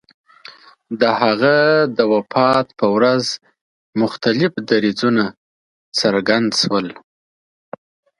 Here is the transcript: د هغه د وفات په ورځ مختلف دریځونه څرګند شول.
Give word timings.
د 1.01 1.03
هغه 1.21 1.55
د 1.97 1.99
وفات 2.13 2.67
په 2.79 2.85
ورځ 2.95 3.23
مختلف 4.01 4.51
دریځونه 4.69 5.23
څرګند 5.99 6.49
شول. 6.61 6.87